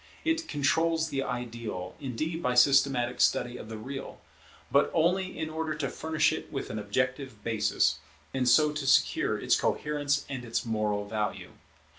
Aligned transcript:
It 0.25 0.47
controls 0.47 1.09
the 1.09 1.21
Ideal, 1.21 1.95
indeed, 1.99 2.41
by 2.41 2.55
systematic 2.55 3.21
study 3.21 3.55
of 3.57 3.69
the 3.69 3.77
Real; 3.77 4.19
but 4.71 4.89
only 4.95 5.37
in 5.37 5.47
order 5.51 5.75
to 5.75 5.89
furnish 5.89 6.33
it 6.33 6.51
with 6.51 6.71
an 6.71 6.79
objective 6.79 7.43
basis, 7.43 7.99
and 8.33 8.49
so 8.49 8.71
to 8.71 8.87
secure 8.87 9.37
its 9.37 9.55
coherence 9.55 10.25
and 10.27 10.43
its 10.43 10.65
moral 10.65 11.05
value. 11.05 11.51